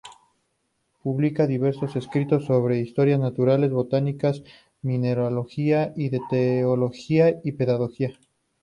[1.03, 4.31] Publica diversos escritos sobre Historia Natural, Botánica,
[4.81, 8.17] Mineralogía, y de Teología y Pedagogía.